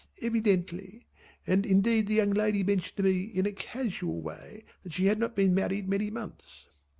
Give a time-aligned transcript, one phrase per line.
[0.19, 1.05] Evidently.
[1.45, 5.19] And indeed the young lady mentioned to me in a casual way that she had
[5.19, 6.65] not been married many months."